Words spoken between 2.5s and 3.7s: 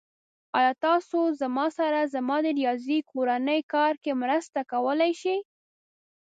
ریاضی کورنی